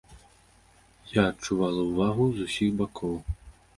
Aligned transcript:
Я 1.17 1.21
адчувала 1.33 1.81
ўвагу 1.91 2.25
з 2.39 2.51
усіх 2.51 2.71
бакоў! 2.81 3.15